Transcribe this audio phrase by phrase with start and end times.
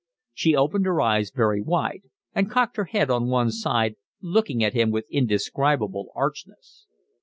[0.33, 2.01] She opened her eyes very wide
[2.33, 6.87] and cocked her head on one side, looking at him with indescribable archness.